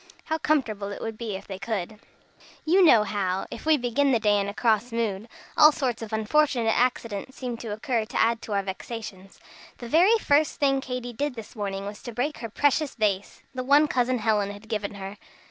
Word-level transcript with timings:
How 0.25 0.39
comfortable 0.39 0.91
it 0.91 0.99
would 0.99 1.15
be 1.15 1.35
if 1.35 1.45
they 1.45 1.59
could! 1.59 1.99
You 2.65 2.83
know 2.83 3.03
how, 3.03 3.45
if 3.51 3.67
we 3.67 3.77
begin 3.77 4.11
the 4.11 4.19
day 4.19 4.39
in 4.39 4.49
a 4.49 4.53
cross 4.55 4.91
mood, 4.91 5.29
all 5.55 5.71
sorts 5.71 6.01
of 6.01 6.11
unfortunate 6.11 6.75
accidents 6.75 7.37
seem 7.37 7.55
to 7.57 7.67
occur 7.67 8.05
to 8.05 8.19
add 8.19 8.41
to 8.41 8.53
our 8.53 8.63
vexations. 8.63 9.39
The 9.77 9.87
very 9.87 10.17
first 10.17 10.59
thing 10.59 10.81
Katy 10.81 11.13
did 11.13 11.35
this 11.35 11.55
morning 11.55 11.85
was 11.85 12.01
to 12.01 12.13
break 12.15 12.39
her 12.39 12.49
precious 12.49 12.95
vase 12.95 13.43
the 13.53 13.63
one 13.63 13.87
Cousin 13.87 14.17
Helen 14.17 14.49
had 14.49 14.67
given 14.67 14.95
her. 14.95 15.17